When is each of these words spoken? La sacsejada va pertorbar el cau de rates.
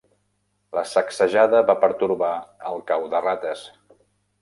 La 0.77 0.83
sacsejada 0.91 1.61
va 1.69 1.77
pertorbar 1.85 2.33
el 2.73 2.83
cau 2.91 3.09
de 3.15 3.25
rates. 3.31 3.67